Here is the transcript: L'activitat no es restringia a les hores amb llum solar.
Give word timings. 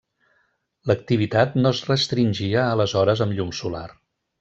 L'activitat 0.91 1.53
no 1.61 1.73
es 1.77 1.83
restringia 1.93 2.67
a 2.67 2.77
les 2.83 2.97
hores 3.03 3.27
amb 3.27 3.41
llum 3.41 3.57
solar. 3.65 3.89